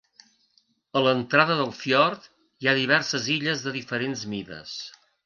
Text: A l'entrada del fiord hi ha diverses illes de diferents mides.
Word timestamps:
A 1.01 1.01
l'entrada 1.07 1.57
del 1.59 1.69
fiord 1.81 2.25
hi 2.63 2.71
ha 2.71 2.75
diverses 2.79 3.29
illes 3.37 3.63
de 3.67 3.75
diferents 3.77 4.25
mides. 4.33 4.73